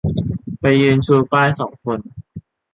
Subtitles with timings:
[0.59, 1.99] ไปยืนชูป้ายสองคน